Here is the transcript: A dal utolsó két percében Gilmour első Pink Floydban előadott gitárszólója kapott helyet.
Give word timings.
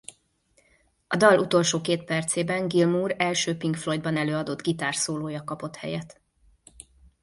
A 1.07 1.15
dal 1.17 1.39
utolsó 1.39 1.81
két 1.81 2.03
percében 2.03 2.67
Gilmour 2.67 3.15
első 3.17 3.57
Pink 3.57 3.75
Floydban 3.75 4.17
előadott 4.17 4.61
gitárszólója 4.61 5.43
kapott 5.43 5.75
helyet. 5.75 6.21